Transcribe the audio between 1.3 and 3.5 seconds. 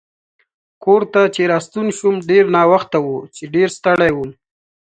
چې راستون شوم ډېر ناوخته و چې